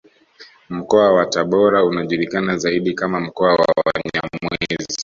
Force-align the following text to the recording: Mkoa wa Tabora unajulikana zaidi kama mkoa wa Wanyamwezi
Mkoa 0.69 1.13
wa 1.13 1.25
Tabora 1.25 1.83
unajulikana 1.85 2.57
zaidi 2.57 2.93
kama 2.93 3.19
mkoa 3.19 3.53
wa 3.55 3.65
Wanyamwezi 3.85 4.97